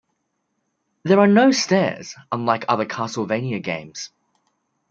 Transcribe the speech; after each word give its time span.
There 1.03 1.19
are 1.19 1.27
no 1.27 1.51
stairs, 1.51 2.15
unlike 2.31 2.65
other 2.67 2.87
Castlevania 2.87 3.61
games. 3.61 4.09